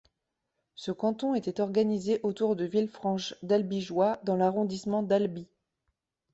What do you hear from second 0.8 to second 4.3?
canton était organisé autour de Villefranche-d'Albigeois